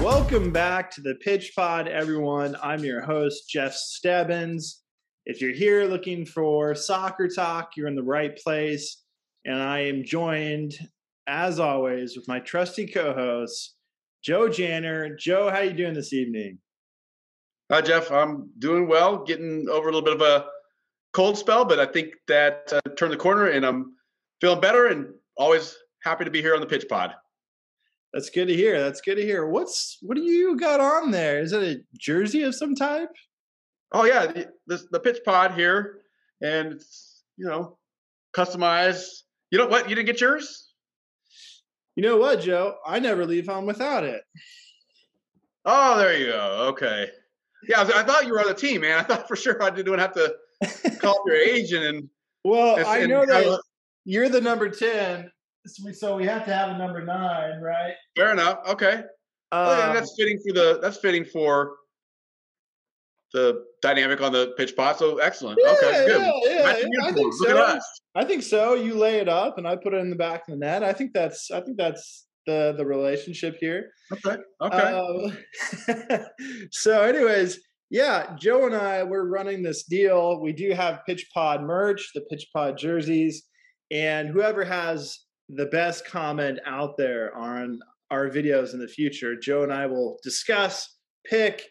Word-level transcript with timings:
Welcome 0.00 0.52
back 0.52 0.92
to 0.92 1.00
the 1.00 1.16
Pitch 1.20 1.52
Pod, 1.56 1.88
everyone. 1.88 2.56
I'm 2.62 2.84
your 2.84 3.00
host, 3.00 3.48
Jeff 3.50 3.74
Stebbins. 3.74 4.82
If 5.26 5.40
you're 5.40 5.52
here 5.52 5.86
looking 5.86 6.24
for 6.24 6.76
soccer 6.76 7.26
talk, 7.26 7.70
you're 7.76 7.88
in 7.88 7.96
the 7.96 8.04
right 8.04 8.36
place. 8.36 9.02
And 9.44 9.60
I 9.60 9.80
am 9.80 10.04
joined, 10.04 10.74
as 11.26 11.58
always, 11.58 12.16
with 12.16 12.28
my 12.28 12.38
trusty 12.38 12.86
co-host, 12.86 13.74
Joe 14.22 14.48
Janner. 14.48 15.16
Joe, 15.16 15.50
how 15.50 15.58
you 15.62 15.72
doing 15.72 15.94
this 15.94 16.12
evening? 16.12 16.58
Hi, 17.68 17.80
Jeff. 17.80 18.12
I'm 18.12 18.50
doing 18.60 18.86
well, 18.86 19.24
getting 19.24 19.66
over 19.68 19.88
a 19.88 19.92
little 19.92 20.02
bit 20.02 20.14
of 20.14 20.22
a 20.22 20.46
cold 21.12 21.38
spell, 21.38 21.64
but 21.64 21.80
I 21.80 21.86
think 21.86 22.14
that 22.28 22.72
uh, 22.72 22.80
turned 22.96 23.12
the 23.12 23.16
corner 23.16 23.46
and 23.46 23.64
I'm 23.64 23.94
feeling 24.40 24.60
better 24.60 24.86
and 24.86 25.08
always 25.36 25.76
happy 26.02 26.24
to 26.24 26.30
be 26.30 26.40
here 26.40 26.54
on 26.54 26.60
the 26.60 26.66
Pitch 26.66 26.86
Pod. 26.88 27.14
That's 28.12 28.30
good 28.30 28.48
to 28.48 28.54
hear. 28.54 28.80
That's 28.80 29.00
good 29.00 29.16
to 29.16 29.22
hear. 29.22 29.46
What's 29.46 29.98
what 30.02 30.16
do 30.16 30.22
you 30.22 30.56
got 30.56 30.80
on 30.80 31.10
there? 31.10 31.40
Is 31.40 31.52
it 31.52 31.62
a 31.62 31.80
jersey 31.96 32.42
of 32.42 32.54
some 32.54 32.74
type? 32.74 33.10
Oh 33.92 34.04
yeah, 34.04 34.26
the, 34.26 34.48
the, 34.66 34.84
the 34.92 35.00
pitch 35.00 35.18
pod 35.24 35.54
here, 35.54 36.00
and 36.40 36.72
it's 36.72 37.22
you 37.36 37.46
know 37.46 37.78
customized. 38.34 39.06
You 39.50 39.58
know 39.58 39.66
what? 39.66 39.88
You 39.88 39.94
didn't 39.94 40.06
get 40.06 40.20
yours? 40.20 40.72
You 41.94 42.02
know 42.02 42.16
what, 42.16 42.40
Joe? 42.40 42.76
I 42.86 42.98
never 42.98 43.26
leave 43.26 43.46
home 43.46 43.66
without 43.66 44.04
it. 44.04 44.22
Oh, 45.64 45.98
there 45.98 46.16
you 46.16 46.26
go. 46.26 46.66
Okay. 46.70 47.10
Yeah, 47.68 47.80
I, 47.80 48.00
I 48.00 48.02
thought 48.04 48.26
you 48.26 48.32
were 48.32 48.40
on 48.40 48.46
the 48.46 48.54
team, 48.54 48.80
man. 48.80 48.98
I 48.98 49.02
thought 49.02 49.28
for 49.28 49.36
sure 49.36 49.62
I 49.62 49.70
didn't 49.70 49.98
have 49.98 50.14
to 50.14 50.34
call 51.00 51.22
your 51.26 51.36
agent 51.36 51.84
and. 51.84 52.08
Well, 52.44 52.76
and, 52.76 52.86
I 52.86 53.04
know 53.06 53.26
that 53.26 53.60
you're 54.04 54.28
the 54.28 54.40
number 54.40 54.70
ten, 54.70 55.30
so 55.66 56.16
we 56.16 56.24
have 56.24 56.44
to 56.46 56.54
have 56.54 56.70
a 56.70 56.78
number 56.78 57.04
nine, 57.04 57.60
right? 57.60 57.94
Fair 58.16 58.32
enough. 58.32 58.60
Okay. 58.66 59.02
Um, 59.52 59.66
yeah, 59.66 59.92
that's 59.92 60.14
fitting 60.16 60.38
for 60.38 60.54
the. 60.54 60.78
That's 60.80 60.96
fitting 60.96 61.24
for 61.24 61.76
the 63.32 63.64
dynamic 63.82 64.20
on 64.20 64.32
the 64.32 64.54
pitch 64.56 64.74
pod. 64.76 64.96
So 64.96 65.18
excellent. 65.18 65.58
Yeah, 65.62 65.72
okay, 65.72 66.06
good. 66.06 66.20
Yeah, 66.44 66.60
yeah, 66.60 67.06
I 67.06 67.12
think 67.12 67.34
so. 67.34 67.78
I 68.14 68.24
think 68.24 68.42
so. 68.42 68.74
You 68.74 68.94
lay 68.94 69.18
it 69.18 69.28
up, 69.28 69.58
and 69.58 69.66
I 69.66 69.76
put 69.76 69.94
it 69.94 69.98
in 69.98 70.10
the 70.10 70.16
back 70.16 70.48
of 70.48 70.54
the 70.54 70.56
net. 70.56 70.82
I 70.82 70.92
think 70.92 71.12
that's. 71.12 71.50
I 71.50 71.60
think 71.60 71.76
that's 71.76 72.26
the 72.46 72.74
the 72.76 72.84
relationship 72.84 73.56
here. 73.60 73.90
Okay. 74.12 74.36
Okay. 74.60 75.36
Um, 75.96 76.24
so, 76.70 77.02
anyways, 77.02 77.60
yeah, 77.90 78.36
Joe 78.38 78.66
and 78.66 78.74
I 78.74 79.02
we're 79.02 79.28
running 79.28 79.62
this 79.62 79.82
deal. 79.82 80.40
We 80.40 80.52
do 80.52 80.72
have 80.72 81.04
Pitch 81.06 81.26
Pod 81.34 81.62
merch, 81.62 82.10
the 82.14 82.20
Pitch 82.22 82.46
Pod 82.54 82.78
jerseys, 82.78 83.42
and 83.90 84.28
whoever 84.28 84.64
has 84.64 85.18
the 85.48 85.66
best 85.66 86.06
comment 86.06 86.60
out 86.64 86.96
there 86.96 87.36
on 87.36 87.80
our 88.12 88.28
videos 88.28 88.74
in 88.74 88.80
the 88.80 88.88
future, 88.88 89.34
Joe 89.38 89.64
and 89.64 89.72
I 89.72 89.86
will 89.86 90.18
discuss, 90.22 90.98
pick 91.26 91.62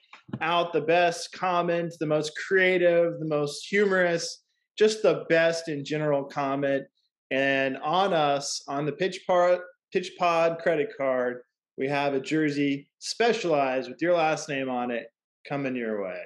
out 0.41 0.73
the 0.73 0.81
best 0.81 1.31
comment, 1.31 1.93
the 1.99 2.05
most 2.05 2.33
creative, 2.47 3.17
the 3.19 3.25
most 3.25 3.65
humorous, 3.67 4.43
just 4.77 5.01
the 5.01 5.25
best 5.29 5.69
in 5.69 5.85
general 5.85 6.25
comment. 6.25 6.83
And 7.31 7.77
on 7.77 8.13
us, 8.13 8.61
on 8.67 8.85
the 8.85 8.91
Pitch 8.91 9.21
Pod, 9.25 9.59
Pitch 9.93 10.11
Pod 10.19 10.59
credit 10.59 10.89
card, 10.97 11.41
we 11.77 11.87
have 11.87 12.13
a 12.13 12.19
jersey 12.19 12.89
specialized 12.99 13.89
with 13.89 14.01
your 14.01 14.15
last 14.15 14.49
name 14.49 14.69
on 14.69 14.91
it 14.91 15.07
coming 15.47 15.75
your 15.75 16.01
way. 16.03 16.21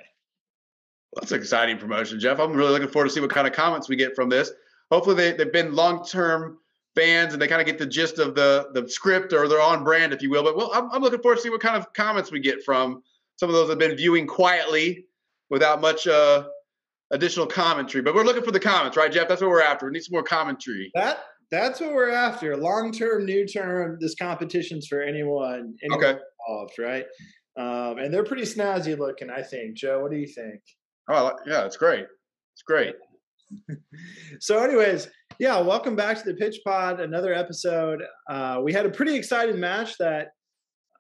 Well, 1.12 1.22
that's 1.22 1.32
an 1.32 1.40
exciting 1.40 1.78
promotion, 1.78 2.20
Jeff. 2.20 2.40
I'm 2.40 2.54
really 2.54 2.72
looking 2.72 2.90
forward 2.90 3.10
to 3.10 3.14
see 3.14 3.20
what 3.20 3.30
kind 3.30 3.48
of 3.48 3.54
comments 3.54 3.88
we 3.88 3.96
get 3.96 4.16
from 4.16 4.30
this. 4.30 4.52
Hopefully, 4.92 5.16
they, 5.16 5.34
they've 5.34 5.54
been 5.54 5.76
long 5.76 6.06
term 6.06 6.58
fans 6.96 7.34
and 7.34 7.42
they 7.42 7.48
kind 7.48 7.62
of 7.62 7.68
get 7.68 7.78
the 7.78 7.86
gist 7.86 8.20
of 8.20 8.36
the 8.36 8.70
the 8.74 8.88
script 8.90 9.34
or 9.34 9.48
they're 9.48 9.62
on 9.62 9.84
brand, 9.84 10.14
if 10.14 10.22
you 10.22 10.30
will. 10.30 10.44
But 10.44 10.56
well, 10.58 10.72
I'm, 10.74 10.90
I'm 10.92 11.02
looking 11.02 11.22
forward 11.22 11.38
to 11.38 11.42
see 11.42 11.50
what 11.50 11.62
kind 11.62 11.76
of 11.76 11.92
comments 11.94 12.32
we 12.32 12.40
get 12.40 12.64
from 12.64 13.04
some 13.36 13.50
of 13.50 13.56
those 13.56 13.70
have 13.70 13.80
been 13.80 13.96
viewing 13.96 14.28
quietly 14.28 15.06
without 15.50 15.82
much 15.82 16.08
uh, 16.08 16.46
additional 17.12 17.46
commentary. 17.46 18.02
But 18.02 18.16
we're 18.16 18.24
looking 18.24 18.44
for 18.44 18.52
the 18.52 18.60
comments, 18.60 18.98
right, 18.98 19.12
Jeff? 19.12 19.28
That's 19.28 19.42
what 19.42 19.50
we're 19.50 19.62
after. 19.62 19.86
We 19.86 19.94
need 19.94 20.04
some 20.04 20.14
more 20.14 20.24
commentary. 20.24 20.92
That 20.96 21.26
that's 21.52 21.80
what 21.80 21.94
we're 21.94 22.10
after. 22.10 22.56
Long 22.58 22.92
term, 22.92 23.26
new 23.26 23.48
term. 23.48 23.98
This 24.00 24.16
competition's 24.16 24.88
for 24.88 25.02
anyone, 25.02 25.76
anyone 25.84 26.04
okay. 26.04 26.20
involved, 26.48 26.74
right? 26.80 27.06
Um, 27.58 28.00
and 28.00 28.14
they're 28.14 28.24
pretty 28.24 28.44
snazzy 28.44 28.98
looking, 28.98 29.30
I 29.30 29.42
think. 29.42 29.76
Joe, 29.76 30.02
what 30.02 30.12
do 30.12 30.18
you 30.18 30.28
think? 30.28 30.62
Oh, 31.10 31.34
yeah, 31.46 31.66
it's 31.66 31.78
great. 31.78 32.06
It's 32.54 32.64
great. 32.66 32.96
so, 34.40 34.64
anyways, 34.64 35.10
yeah, 35.40 35.60
welcome 35.60 35.96
back 35.96 36.18
to 36.18 36.24
the 36.24 36.36
Pitch 36.36 36.60
Pod. 36.66 37.00
Another 37.00 37.34
episode. 37.34 38.02
Uh, 38.30 38.62
we 38.64 38.74
had 38.74 38.86
a 38.86 38.92
pretty 38.92 39.16
exciting 39.16 39.60
match 39.60 39.98
that, 40.00 40.30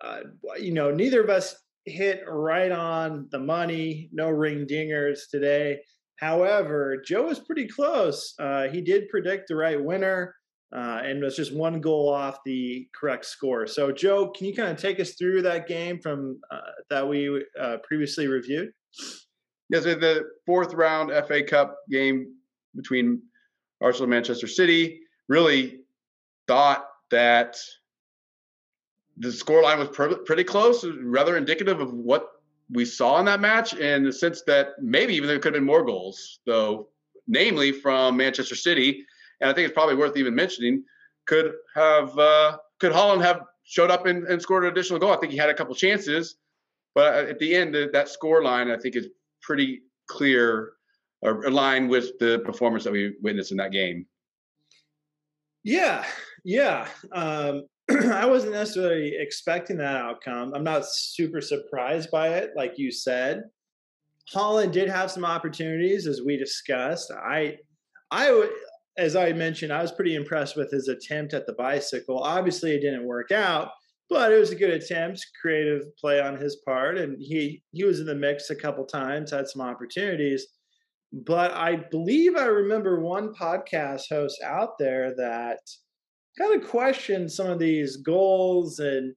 uh, 0.03 0.19
you 0.59 0.73
know, 0.73 0.91
neither 0.91 1.23
of 1.23 1.29
us 1.29 1.55
hit 1.85 2.23
right 2.27 2.71
on 2.71 3.27
the 3.31 3.39
money. 3.39 4.09
No 4.11 4.29
ring 4.29 4.65
dingers 4.67 5.21
today. 5.31 5.79
However, 6.17 7.01
Joe 7.05 7.23
was 7.23 7.39
pretty 7.39 7.67
close. 7.67 8.33
Uh, 8.39 8.67
he 8.67 8.81
did 8.81 9.09
predict 9.09 9.47
the 9.47 9.55
right 9.55 9.83
winner. 9.83 10.35
Uh, 10.73 11.01
and 11.03 11.21
was 11.21 11.35
just 11.35 11.53
one 11.53 11.79
goal 11.79 12.09
off 12.09 12.39
the 12.45 12.87
correct 12.99 13.25
score. 13.25 13.67
So, 13.67 13.91
Joe, 13.91 14.29
can 14.29 14.47
you 14.47 14.55
kind 14.55 14.71
of 14.71 14.77
take 14.77 14.99
us 14.99 15.11
through 15.11 15.43
that 15.43 15.67
game 15.67 15.99
from 15.99 16.41
uh, 16.49 16.61
that 16.89 17.07
we 17.07 17.45
uh, 17.59 17.77
previously 17.83 18.27
reviewed? 18.27 18.71
Yes, 19.69 19.83
the 19.83 20.23
fourth 20.45 20.73
round 20.73 21.11
FA 21.27 21.43
Cup 21.43 21.77
game 21.91 22.33
between 22.75 23.21
Arsenal 23.81 24.05
and 24.05 24.11
Manchester 24.11 24.47
City. 24.47 25.01
Really 25.27 25.81
thought 26.47 26.87
that 27.11 27.57
the 29.17 29.29
scoreline 29.29 29.77
was 29.77 30.17
pretty 30.25 30.43
close, 30.43 30.83
rather 31.03 31.37
indicative 31.37 31.79
of 31.79 31.93
what 31.93 32.29
we 32.71 32.85
saw 32.85 33.19
in 33.19 33.25
that 33.25 33.39
match, 33.39 33.73
in 33.73 34.03
the 34.03 34.11
sense 34.11 34.41
that 34.47 34.69
maybe 34.81 35.13
even 35.13 35.27
there 35.27 35.37
could 35.37 35.53
have 35.53 35.61
been 35.61 35.65
more 35.65 35.83
goals, 35.83 36.39
though, 36.45 36.89
namely 37.27 37.71
from 37.71 38.17
Manchester 38.17 38.55
City. 38.55 39.05
And 39.43 39.51
I 39.51 39.53
think 39.53 39.67
it's 39.67 39.73
probably 39.73 39.95
worth 39.95 40.15
even 40.15 40.33
mentioning. 40.33 40.83
Could 41.27 41.51
have 41.75 42.17
uh, 42.17 42.57
could 42.79 42.93
Haaland 42.93 43.21
have 43.21 43.41
showed 43.65 43.91
up 43.91 44.05
and, 44.05 44.25
and 44.25 44.41
scored 44.41 44.63
an 44.63 44.71
additional 44.71 44.99
goal? 44.99 45.11
I 45.11 45.17
think 45.17 45.33
he 45.33 45.37
had 45.37 45.49
a 45.49 45.53
couple 45.53 45.75
chances, 45.75 46.37
but 46.95 47.13
at 47.13 47.39
the 47.39 47.53
end, 47.53 47.75
that 47.75 48.09
score 48.09 48.41
line 48.41 48.71
I 48.71 48.77
think 48.77 48.95
is 48.95 49.07
pretty 49.41 49.81
clear 50.07 50.71
or 51.21 51.43
aligned 51.43 51.89
with 51.89 52.17
the 52.19 52.39
performance 52.45 52.85
that 52.85 52.93
we 52.93 53.15
witnessed 53.21 53.51
in 53.51 53.57
that 53.57 53.71
game. 53.71 54.05
Yeah, 55.63 56.05
yeah. 56.43 56.87
Um, 57.11 57.63
I 57.89 58.25
wasn't 58.25 58.53
necessarily 58.53 59.15
expecting 59.17 59.77
that 59.77 59.95
outcome. 59.95 60.53
I'm 60.53 60.63
not 60.63 60.85
super 60.85 61.41
surprised 61.41 62.11
by 62.11 62.29
it, 62.29 62.51
like 62.55 62.77
you 62.77 62.91
said. 62.91 63.43
Haaland 64.33 64.71
did 64.71 64.89
have 64.89 65.11
some 65.11 65.25
opportunities, 65.25 66.07
as 66.07 66.21
we 66.21 66.37
discussed. 66.37 67.11
I, 67.11 67.57
I, 68.11 68.49
as 68.97 69.15
I 69.15 69.33
mentioned, 69.33 69.73
I 69.73 69.81
was 69.81 69.91
pretty 69.91 70.15
impressed 70.15 70.55
with 70.55 70.71
his 70.71 70.87
attempt 70.87 71.33
at 71.33 71.45
the 71.47 71.53
bicycle. 71.53 72.19
Obviously, 72.19 72.75
it 72.75 72.81
didn't 72.81 73.07
work 73.07 73.31
out, 73.31 73.71
but 74.09 74.31
it 74.31 74.39
was 74.39 74.51
a 74.51 74.55
good 74.55 74.69
attempt, 74.69 75.25
creative 75.41 75.83
play 75.97 76.21
on 76.21 76.37
his 76.37 76.57
part, 76.57 76.97
and 76.97 77.17
he 77.19 77.63
he 77.71 77.83
was 77.83 77.99
in 77.99 78.05
the 78.05 78.15
mix 78.15 78.49
a 78.49 78.55
couple 78.55 78.85
times, 78.85 79.31
had 79.31 79.47
some 79.47 79.61
opportunities. 79.61 80.47
But 81.11 81.51
I 81.51 81.75
believe 81.75 82.35
I 82.35 82.45
remember 82.45 82.99
one 82.99 83.33
podcast 83.33 84.03
host 84.09 84.41
out 84.43 84.77
there 84.79 85.15
that 85.15 85.59
kind 86.37 86.61
of 86.61 86.67
questioned 86.67 87.31
some 87.31 87.47
of 87.47 87.59
these 87.59 87.97
goals 87.97 88.79
and 88.79 89.13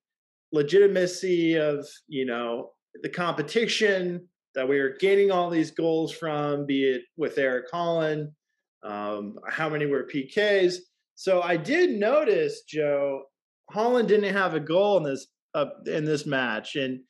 legitimacy 0.53 1.55
of 1.57 1.87
you 2.09 2.25
know 2.25 2.71
the 3.03 3.09
competition 3.09 4.27
that 4.55 4.67
we 4.67 4.79
are 4.79 4.97
gaining 4.99 5.31
all 5.31 5.51
these 5.51 5.71
goals 5.71 6.11
from, 6.13 6.65
be 6.65 6.85
it 6.85 7.03
with 7.19 7.37
Eric 7.37 7.67
Haaland, 7.71 8.29
um, 8.87 9.35
how 9.49 9.69
many 9.69 9.87
were 9.87 10.09
PKs. 10.13 10.77
So 11.15 11.43
I 11.43 11.57
did 11.57 11.91
notice, 11.99 12.63
Joe, 12.63 13.23
Haaland 13.73 14.07
didn't 14.07 14.35
have 14.35 14.55
a 14.55 14.61
goal 14.61 14.99
in 14.99 15.03
this 15.03 15.27
uh, 15.55 15.67
in 15.87 16.05
this 16.05 16.27
match, 16.27 16.77
and 16.77 17.01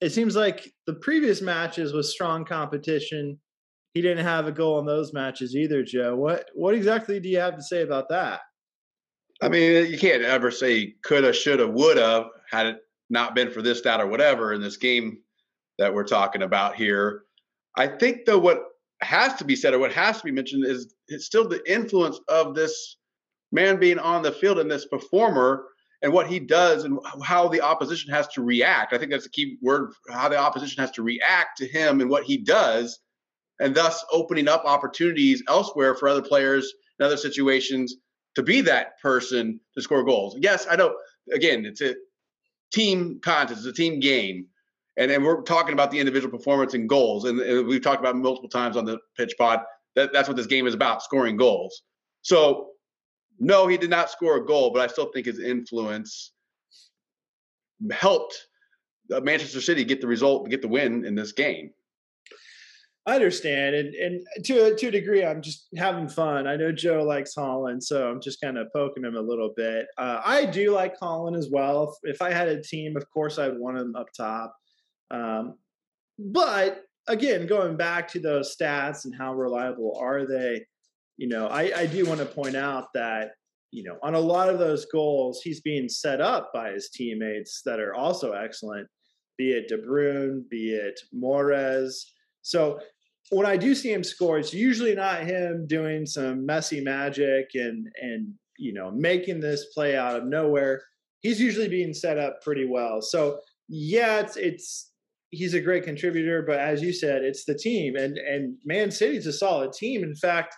it 0.00 0.10
seems 0.10 0.36
like 0.36 0.72
the 0.86 0.94
previous 0.94 1.40
matches 1.40 1.92
was 1.92 2.12
strong 2.12 2.44
competition 2.44 3.38
he 3.94 4.02
didn't 4.02 4.24
have 4.24 4.46
a 4.46 4.52
goal 4.52 4.78
in 4.78 4.86
those 4.86 5.12
matches 5.12 5.56
either, 5.56 5.82
Joe. 5.82 6.14
What 6.14 6.50
what 6.54 6.74
exactly 6.74 7.18
do 7.18 7.28
you 7.28 7.38
have 7.38 7.56
to 7.56 7.62
say 7.62 7.82
about 7.82 8.08
that? 8.10 8.40
I 9.42 9.48
mean, 9.48 9.90
you 9.90 9.98
can't 9.98 10.22
ever 10.22 10.50
say 10.50 10.94
coulda, 11.04 11.32
shoulda, 11.32 11.66
woulda 11.66 12.26
had 12.50 12.66
it 12.66 12.76
not 13.08 13.34
been 13.34 13.50
for 13.50 13.62
this, 13.62 13.80
that, 13.82 14.00
or 14.00 14.06
whatever 14.06 14.52
in 14.52 14.60
this 14.60 14.76
game 14.76 15.18
that 15.78 15.92
we're 15.92 16.04
talking 16.04 16.42
about 16.42 16.76
here. 16.76 17.22
I 17.76 17.86
think 17.86 18.26
though 18.26 18.38
what 18.38 18.62
has 19.02 19.34
to 19.36 19.44
be 19.44 19.56
said 19.56 19.74
or 19.74 19.78
what 19.78 19.92
has 19.92 20.18
to 20.18 20.24
be 20.24 20.32
mentioned 20.32 20.64
is 20.66 20.94
it's 21.08 21.24
still 21.24 21.48
the 21.48 21.62
influence 21.70 22.20
of 22.28 22.54
this 22.54 22.96
man 23.52 23.78
being 23.78 23.98
on 23.98 24.22
the 24.22 24.32
field 24.32 24.58
and 24.58 24.70
this 24.70 24.86
performer 24.86 25.66
and 26.02 26.12
what 26.12 26.26
he 26.26 26.38
does 26.38 26.84
and 26.84 26.98
how 27.22 27.48
the 27.48 27.60
opposition 27.60 28.12
has 28.12 28.26
to 28.28 28.42
react. 28.42 28.92
I 28.92 28.98
think 28.98 29.10
that's 29.10 29.24
the 29.24 29.30
key 29.30 29.58
word 29.62 29.92
how 30.10 30.28
the 30.28 30.38
opposition 30.38 30.80
has 30.80 30.90
to 30.92 31.02
react 31.02 31.58
to 31.58 31.66
him 31.66 32.00
and 32.00 32.10
what 32.10 32.24
he 32.24 32.36
does 32.38 33.00
and 33.60 33.74
thus 33.74 34.04
opening 34.10 34.48
up 34.48 34.64
opportunities 34.64 35.42
elsewhere 35.48 35.94
for 35.94 36.08
other 36.08 36.22
players 36.22 36.72
in 36.98 37.06
other 37.06 37.16
situations 37.16 37.96
to 38.34 38.42
be 38.42 38.60
that 38.62 39.00
person 39.02 39.60
to 39.74 39.82
score 39.82 40.04
goals. 40.04 40.36
Yes, 40.40 40.66
I 40.70 40.76
know. 40.76 40.94
Again, 41.32 41.64
it's 41.66 41.82
a 41.82 41.94
team 42.72 43.20
contest, 43.22 43.60
it's 43.60 43.66
a 43.66 43.72
team 43.72 44.00
game. 44.00 44.46
And, 44.96 45.10
and 45.10 45.24
we're 45.24 45.42
talking 45.42 45.72
about 45.72 45.90
the 45.90 45.98
individual 45.98 46.36
performance 46.36 46.74
and 46.74 46.88
goals. 46.88 47.24
And, 47.24 47.40
and 47.40 47.66
we've 47.66 47.82
talked 47.82 48.00
about 48.00 48.16
multiple 48.16 48.48
times 48.48 48.76
on 48.76 48.84
the 48.84 48.98
pitch 49.16 49.34
pod 49.38 49.60
that 49.96 50.12
that's 50.12 50.28
what 50.28 50.36
this 50.36 50.46
game 50.46 50.66
is 50.66 50.74
about 50.74 51.02
scoring 51.02 51.36
goals. 51.36 51.82
So, 52.22 52.70
no, 53.38 53.66
he 53.66 53.76
did 53.76 53.90
not 53.90 54.10
score 54.10 54.36
a 54.36 54.44
goal, 54.44 54.70
but 54.70 54.82
I 54.82 54.86
still 54.86 55.10
think 55.12 55.26
his 55.26 55.40
influence 55.40 56.32
helped 57.90 58.46
uh, 59.12 59.20
Manchester 59.20 59.60
City 59.60 59.84
get 59.84 60.00
the 60.00 60.06
result, 60.06 60.48
get 60.50 60.62
the 60.62 60.68
win 60.68 61.04
in 61.04 61.14
this 61.14 61.32
game. 61.32 61.70
I 63.06 63.14
understand, 63.14 63.74
and 63.74 63.94
and 63.94 64.26
to 64.44 64.76
to 64.76 64.86
a 64.88 64.90
degree, 64.90 65.24
I'm 65.24 65.40
just 65.40 65.68
having 65.76 66.06
fun. 66.06 66.46
I 66.46 66.56
know 66.56 66.70
Joe 66.70 67.02
likes 67.02 67.34
Haaland, 67.34 67.82
so 67.82 68.10
I'm 68.10 68.20
just 68.20 68.40
kind 68.42 68.58
of 68.58 68.68
poking 68.74 69.04
him 69.04 69.16
a 69.16 69.20
little 69.20 69.52
bit. 69.56 69.86
Uh, 69.96 70.20
I 70.24 70.44
do 70.44 70.70
like 70.72 71.00
Haaland 71.00 71.36
as 71.36 71.48
well. 71.50 71.96
If, 72.04 72.16
if, 72.16 72.22
I 72.22 72.30
had 72.30 72.48
a 72.48 72.62
team, 72.62 72.98
of 72.98 73.10
course, 73.10 73.38
I'd 73.38 73.58
want 73.58 73.78
him 73.78 73.96
up 73.96 74.08
top. 74.14 74.54
Um, 75.10 75.56
but 76.18 76.82
again, 77.08 77.46
going 77.46 77.76
back 77.76 78.08
to 78.08 78.20
those 78.20 78.56
stats 78.56 79.04
and 79.04 79.14
how 79.14 79.34
reliable 79.34 79.98
are 80.00 80.26
they? 80.26 80.64
You 81.16 81.28
know, 81.28 81.48
I, 81.48 81.72
I 81.76 81.86
do 81.86 82.06
want 82.06 82.20
to 82.20 82.26
point 82.26 82.56
out 82.56 82.88
that 82.94 83.32
you 83.70 83.84
know 83.84 83.98
on 84.02 84.14
a 84.14 84.20
lot 84.20 84.48
of 84.48 84.58
those 84.58 84.86
goals, 84.86 85.42
he's 85.42 85.60
being 85.60 85.88
set 85.88 86.20
up 86.20 86.50
by 86.52 86.72
his 86.72 86.90
teammates 86.90 87.62
that 87.64 87.80
are 87.80 87.94
also 87.94 88.32
excellent, 88.32 88.88
be 89.36 89.52
it 89.52 89.68
De 89.68 89.78
Bruyne, 89.78 90.48
be 90.48 90.74
it 90.74 90.98
Mahrez 91.14 91.92
so 92.42 92.80
when 93.30 93.46
I 93.46 93.56
do 93.56 93.74
see 93.74 93.92
him 93.92 94.02
score, 94.02 94.38
it's 94.38 94.52
usually 94.52 94.94
not 94.94 95.22
him 95.24 95.66
doing 95.66 96.06
some 96.06 96.46
Messi 96.46 96.82
magic 96.82 97.50
and 97.54 97.86
and 98.00 98.34
you 98.58 98.72
know 98.72 98.90
making 98.90 99.40
this 99.40 99.66
play 99.74 99.96
out 99.96 100.16
of 100.16 100.24
nowhere. 100.24 100.82
He's 101.20 101.40
usually 101.40 101.68
being 101.68 101.92
set 101.94 102.18
up 102.18 102.42
pretty 102.42 102.66
well. 102.66 103.00
So 103.02 103.40
yeah, 103.68 104.20
it's 104.20 104.36
it's 104.36 104.89
he's 105.30 105.54
a 105.54 105.60
great 105.60 105.84
contributor, 105.84 106.42
but 106.42 106.58
as 106.58 106.82
you 106.82 106.92
said, 106.92 107.22
it's 107.22 107.44
the 107.44 107.54
team 107.54 107.96
and 107.96 108.18
and 108.18 108.56
Man 108.64 108.90
City's 108.90 109.26
a 109.26 109.32
solid 109.32 109.72
team. 109.72 110.02
In 110.02 110.14
fact, 110.14 110.54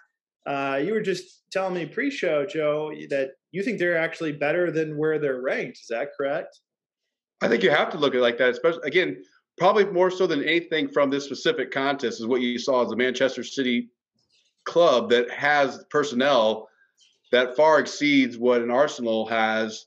uh, 0.46 0.80
you 0.82 0.92
were 0.92 1.02
just 1.02 1.42
telling 1.52 1.74
me 1.74 1.86
pre-show, 1.86 2.46
Joe, 2.46 2.92
that 3.10 3.32
you 3.50 3.62
think 3.62 3.78
they're 3.78 3.98
actually 3.98 4.32
better 4.32 4.70
than 4.70 4.96
where 4.96 5.18
they're 5.18 5.42
ranked. 5.42 5.78
Is 5.78 5.86
that 5.90 6.08
correct? 6.16 6.58
I 7.42 7.48
think 7.48 7.62
you 7.62 7.70
have 7.70 7.90
to 7.90 7.98
look 7.98 8.14
at 8.14 8.18
it 8.18 8.22
like 8.22 8.38
that, 8.38 8.50
especially 8.50 8.82
again 8.84 9.22
probably 9.58 9.84
more 9.84 10.10
so 10.10 10.26
than 10.26 10.42
anything 10.42 10.88
from 10.88 11.10
this 11.10 11.24
specific 11.24 11.70
contest 11.70 12.20
is 12.20 12.26
what 12.26 12.40
you 12.40 12.58
saw 12.58 12.84
as 12.84 12.90
a 12.90 12.96
Manchester 12.96 13.44
City 13.44 13.90
club 14.64 15.10
that 15.10 15.30
has 15.30 15.84
personnel 15.90 16.68
that 17.32 17.56
far 17.56 17.78
exceeds 17.78 18.38
what 18.38 18.62
an 18.62 18.70
Arsenal 18.70 19.26
has 19.26 19.86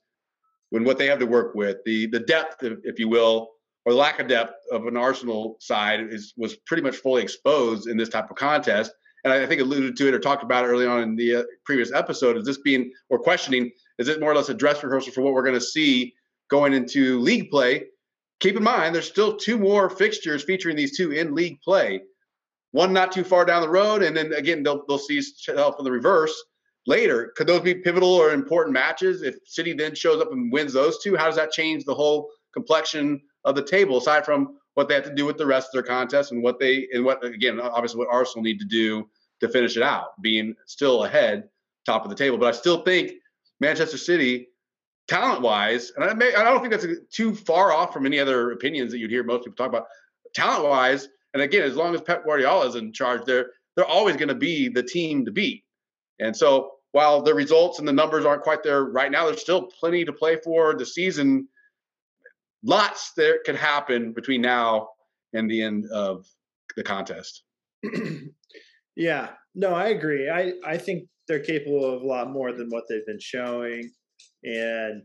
when 0.70 0.84
what 0.84 0.98
they 0.98 1.08
have 1.08 1.20
to 1.20 1.26
work 1.26 1.56
with. 1.56 1.78
The 1.86 2.08
the 2.08 2.20
depth, 2.20 2.58
if 2.62 3.00
you 3.00 3.10
will, 3.10 3.55
or 3.86 3.94
lack 3.94 4.20
of 4.20 4.28
depth 4.28 4.54
of 4.72 4.88
an 4.88 4.98
Arsenal 4.98 5.58
side 5.60 6.02
is 6.12 6.34
was 6.38 6.56
pretty 6.56 6.84
much 6.84 6.98
fully 6.98 7.22
exposed 7.22 7.88
in 7.88 7.98
this 7.98 8.10
type 8.10 8.30
of 8.30 8.36
contest. 8.36 8.92
And 9.24 9.34
I 9.34 9.46
think 9.48 9.62
alluded 9.62 9.96
to 9.98 10.08
it 10.08 10.14
or 10.14 10.20
talked 10.20 10.44
about 10.44 10.66
it 10.66 10.68
early 10.68 10.86
on 10.86 11.02
in 11.02 11.16
the 11.16 11.38
uh, 11.38 11.44
previous 11.66 11.92
episode. 11.92 12.38
Is 12.38 12.46
this 12.46 12.60
being 12.60 12.92
or 13.10 13.18
questioning? 13.18 13.72
Is 13.98 14.08
it 14.08 14.20
more 14.20 14.32
or 14.32 14.36
less 14.36 14.50
a 14.50 14.54
dress 14.54 14.84
rehearsal 14.84 15.14
for 15.14 15.22
what 15.22 15.34
we're 15.34 15.44
going 15.44 15.56
to 15.56 15.62
see 15.62 16.14
going 16.50 16.74
into 16.74 17.20
league 17.22 17.50
play? 17.50 17.86
keep 18.40 18.56
in 18.56 18.64
mind, 18.64 18.94
there's 18.94 19.08
still 19.08 19.36
two 19.36 19.58
more 19.58 19.90
fixtures 19.90 20.44
featuring 20.44 20.76
these 20.76 20.98
two 20.98 21.12
in 21.12 21.36
league 21.36 21.62
play. 21.62 22.02
One 22.72 22.94
not 22.94 23.12
too 23.12 23.24
far 23.24 23.46
down 23.46 23.62
the 23.62 23.70
road, 23.70 24.04
and 24.04 24.16
then 24.16 24.34
again 24.34 24.64
they'll 24.64 24.86
they'll 24.88 24.98
see 24.98 25.22
help 25.48 25.80
in 25.80 25.86
the 25.86 25.92
reverse 25.92 26.36
later. 26.86 27.32
Could 27.36 27.48
those 27.48 27.62
be 27.62 27.76
pivotal 27.76 28.10
or 28.10 28.32
important 28.32 28.74
matches? 28.74 29.22
If 29.22 29.36
City 29.46 29.74
then 29.74 29.96
shows 29.96 30.22
up 30.22 30.32
and 30.32 30.52
wins 30.52 30.74
those 30.74 31.02
two, 31.02 31.16
how 31.16 31.26
does 31.26 31.38
that 31.38 31.52
change 31.52 31.86
the 31.86 31.96
whole 31.96 32.30
complexion 32.54 33.22
of 33.46 33.56
the 33.56 33.64
table? 33.64 33.98
Aside 33.98 34.26
from 34.26 34.58
what 34.74 34.90
they 34.90 34.96
have 34.96 35.06
to 35.06 35.16
do 35.16 35.26
with 35.26 35.38
the 35.38 35.46
rest 35.46 35.70
of 35.70 35.74
their 35.74 35.84
contest 35.84 36.32
and 36.32 36.44
what 36.44 36.60
they 36.60 36.88
and 36.92 37.06
what 37.06 37.24
again 37.24 37.60
obviously 37.60 38.00
what 38.00 38.10
Arsenal 38.12 38.44
need 38.44 38.60
to 38.60 38.66
do 38.66 39.08
to 39.40 39.50
finish 39.50 39.78
it 39.78 39.84
out, 39.84 40.22
being 40.22 40.56
still 40.66 41.04
ahead, 41.04 41.50
top 41.86 42.04
of 42.04 42.10
the 42.10 42.16
table. 42.16 42.38
But 42.38 42.48
I 42.48 42.52
still 42.52 42.82
think 42.84 43.14
Manchester 43.60 43.98
City 43.98 44.50
talent 45.08 45.42
wise, 45.42 45.92
and 45.96 46.06
I, 46.06 46.14
may, 46.14 46.34
I 46.34 46.44
don't 46.44 46.62
think 46.62 46.72
that's 46.72 46.88
too 47.12 47.36
far 47.36 47.72
off 47.72 47.94
from 47.94 48.06
any 48.06 48.20
other 48.20 48.52
opinions 48.52 48.92
that 48.92 48.98
you'd 48.98 49.12
hear 49.12 49.24
most 49.24 49.46
people 49.46 49.56
talk 49.56 49.70
about. 49.70 49.88
Talent 50.34 50.66
wise, 50.66 51.08
and 51.34 51.42
again, 51.42 51.64
as 51.64 51.76
long 51.76 51.94
as 51.96 52.02
Pep 52.02 52.26
Guardiola 52.26 52.68
is 52.68 52.76
in 52.76 52.92
charge, 52.92 53.24
they're 53.26 53.52
they're 53.76 53.86
always 53.86 54.16
going 54.16 54.30
to 54.30 54.36
be 54.36 54.70
the 54.70 54.84
team 54.84 55.26
to 55.26 55.32
beat. 55.32 55.64
And 56.20 56.36
so, 56.36 56.72
while 56.92 57.22
the 57.22 57.34
results 57.34 57.80
and 57.80 57.88
the 57.88 57.94
numbers 57.94 58.26
aren't 58.26 58.44
quite 58.44 58.64
there 58.64 58.86
right 58.86 59.12
now, 59.12 59.26
there's 59.26 59.42
still 59.42 59.64
plenty 59.64 60.06
to 60.06 60.14
play 60.14 60.38
for. 60.38 60.74
The 60.76 60.86
season, 60.86 61.48
lots 62.66 63.14
that 63.16 63.40
could 63.46 63.56
happen 63.56 64.12
between 64.12 64.42
now 64.42 64.90
and 65.34 65.50
the 65.50 65.62
end 65.62 65.86
of 65.92 66.26
the 66.76 66.84
contest. 66.84 67.44
yeah, 68.96 69.30
no, 69.54 69.74
I 69.74 69.90
agree. 69.90 70.30
I 70.30 70.54
I 70.66 70.78
think 70.78 71.08
they're 71.28 71.40
capable 71.40 71.86
of 71.86 72.02
a 72.02 72.06
lot 72.06 72.32
more 72.32 72.52
than 72.52 72.68
what 72.70 72.84
they've 72.90 73.06
been 73.06 73.20
showing 73.20 73.90
and 74.44 75.04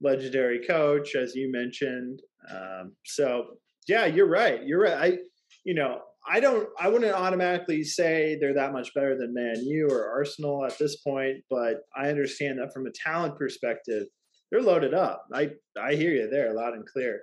legendary 0.00 0.64
coach, 0.66 1.14
as 1.14 1.34
you 1.34 1.50
mentioned. 1.50 2.20
Um, 2.50 2.94
so 3.04 3.46
yeah, 3.88 4.06
you're 4.06 4.28
right. 4.28 4.64
You're 4.64 4.82
right. 4.82 5.12
I, 5.12 5.18
you 5.64 5.74
know, 5.74 6.00
I 6.28 6.40
don't. 6.40 6.68
I 6.78 6.88
wouldn't 6.88 7.14
automatically 7.14 7.82
say 7.82 8.36
they're 8.40 8.54
that 8.54 8.72
much 8.72 8.94
better 8.94 9.16
than 9.18 9.34
Man 9.34 9.64
U 9.64 9.88
or 9.90 10.08
Arsenal 10.08 10.64
at 10.64 10.78
this 10.78 10.96
point, 10.96 11.38
but 11.50 11.78
I 11.96 12.08
understand 12.08 12.58
that 12.58 12.72
from 12.72 12.86
a 12.86 12.92
talent 12.92 13.36
perspective, 13.36 14.06
they're 14.52 14.62
loaded 14.62 14.92
up. 14.92 15.26
I 15.32 15.50
I 15.80 15.94
hear 15.94 16.12
you 16.12 16.28
there, 16.30 16.52
loud 16.52 16.74
and 16.74 16.86
clear. 16.86 17.22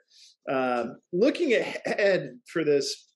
Um, 0.49 0.97
looking 1.13 1.53
ahead 1.53 2.39
for 2.51 2.63
this, 2.65 3.07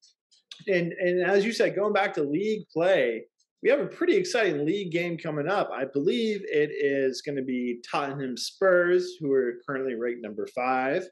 and 0.67 0.93
and 0.93 1.21
as 1.23 1.43
you 1.43 1.51
said, 1.51 1.75
going 1.75 1.93
back 1.93 2.13
to 2.13 2.23
league 2.23 2.65
play, 2.71 3.25
we 3.63 3.69
have 3.69 3.79
a 3.79 3.87
pretty 3.87 4.15
exciting 4.15 4.65
league 4.65 4.91
game 4.91 5.17
coming 5.17 5.49
up. 5.49 5.71
I 5.73 5.85
believe 5.85 6.41
it 6.43 6.69
is 6.71 7.23
going 7.23 7.37
to 7.37 7.43
be 7.43 7.81
Tottenham 7.91 8.37
Spurs, 8.37 9.15
who 9.19 9.33
are 9.33 9.55
currently 9.67 9.95
ranked 9.95 10.21
number 10.21 10.47
five, 10.55 11.03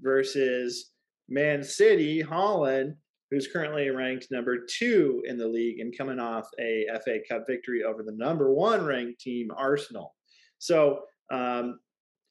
versus 0.00 0.92
Man 1.28 1.64
City, 1.64 2.22
Haaland, 2.22 2.94
who's 3.32 3.48
currently 3.48 3.90
ranked 3.90 4.28
number 4.30 4.58
two 4.78 5.24
in 5.26 5.36
the 5.36 5.48
league 5.48 5.80
and 5.80 5.96
coming 5.98 6.20
off 6.20 6.46
a 6.60 6.86
FA 7.04 7.18
Cup 7.28 7.46
victory 7.48 7.82
over 7.82 8.04
the 8.04 8.14
number 8.14 8.52
one 8.52 8.84
ranked 8.84 9.20
team, 9.20 9.48
Arsenal. 9.56 10.14
So 10.60 11.00
um, 11.32 11.80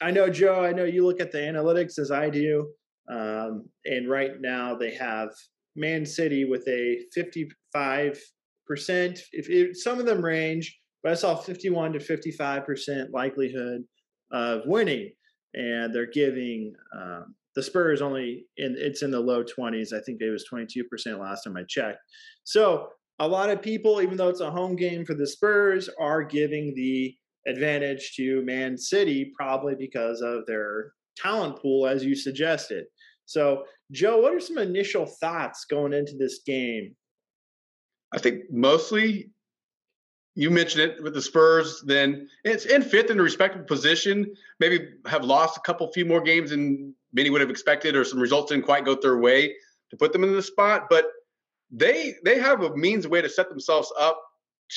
I 0.03 0.11
know, 0.11 0.29
Joe, 0.29 0.63
I 0.63 0.73
know 0.73 0.83
you 0.83 1.05
look 1.05 1.21
at 1.21 1.31
the 1.31 1.37
analytics 1.37 1.97
as 1.97 2.11
I 2.11 2.29
do. 2.29 2.69
Um, 3.09 3.65
and 3.85 4.09
right 4.09 4.31
now 4.39 4.75
they 4.75 4.93
have 4.95 5.29
Man 5.75 6.05
City 6.05 6.45
with 6.45 6.67
a 6.67 6.99
55 7.13 8.19
percent. 8.65 9.19
If 9.31 9.49
it, 9.49 9.75
some 9.77 9.99
of 9.99 10.05
them 10.05 10.23
range, 10.23 10.77
but 11.01 11.11
I 11.11 11.15
saw 11.15 11.35
51 11.35 11.93
to 11.93 11.99
55 11.99 12.65
percent 12.65 13.13
likelihood 13.13 13.83
of 14.31 14.61
winning, 14.65 15.11
and 15.53 15.93
they're 15.93 16.09
giving 16.09 16.73
um, 16.95 17.35
the 17.55 17.63
Spurs 17.63 18.01
only 18.01 18.45
in 18.57 18.75
it's 18.77 19.03
in 19.03 19.11
the 19.11 19.19
low 19.19 19.43
20s. 19.43 19.93
I 19.93 20.01
think 20.01 20.21
it 20.21 20.29
was 20.29 20.45
22 20.45 20.83
percent 20.85 21.19
last 21.19 21.43
time 21.43 21.57
I 21.57 21.63
checked. 21.67 21.99
So 22.43 22.89
a 23.19 23.27
lot 23.27 23.49
of 23.49 23.61
people, 23.61 24.01
even 24.01 24.17
though 24.17 24.29
it's 24.29 24.41
a 24.41 24.51
home 24.51 24.75
game 24.75 25.05
for 25.05 25.13
the 25.13 25.27
Spurs, 25.27 25.89
are 25.99 26.23
giving 26.23 26.73
the 26.75 27.15
advantage 27.47 28.13
to 28.15 28.41
Man 28.43 28.77
City, 28.77 29.31
probably 29.35 29.75
because 29.75 30.21
of 30.21 30.45
their 30.45 30.93
talent 31.17 31.57
pool, 31.57 31.87
as 31.87 32.03
you 32.03 32.15
suggested. 32.15 32.85
So, 33.25 33.63
Joe, 33.91 34.19
what 34.19 34.33
are 34.33 34.39
some 34.39 34.57
initial 34.57 35.05
thoughts 35.05 35.65
going 35.65 35.93
into 35.93 36.17
this 36.17 36.39
game 36.45 36.95
I 38.13 38.19
think 38.19 38.43
mostly 38.51 39.29
you 40.35 40.49
mentioned 40.49 40.83
it 40.83 41.03
with 41.03 41.13
the 41.13 41.21
Spurs, 41.21 41.83
then 41.85 42.27
it's 42.43 42.65
in 42.65 42.81
fifth 42.81 43.09
in 43.11 43.19
a 43.19 43.23
respectable 43.23 43.65
position. 43.65 44.33
Maybe 44.59 44.89
have 45.05 45.23
lost 45.23 45.57
a 45.57 45.61
couple 45.61 45.91
few 45.91 46.05
more 46.05 46.21
games 46.21 46.51
than 46.51 46.93
many 47.11 47.29
would 47.29 47.41
have 47.41 47.49
expected, 47.49 47.95
or 47.95 48.03
some 48.03 48.19
results 48.19 48.51
didn't 48.51 48.65
quite 48.65 48.85
go 48.85 48.95
their 48.99 49.17
way 49.17 49.55
to 49.89 49.97
put 49.97 50.13
them 50.13 50.23
in 50.23 50.33
the 50.33 50.41
spot. 50.41 50.87
But 50.89 51.05
they 51.71 52.15
they 52.23 52.39
have 52.39 52.63
a 52.63 52.75
means, 52.75 53.07
way 53.07 53.21
to 53.21 53.29
set 53.29 53.49
themselves 53.49 53.91
up 53.99 54.21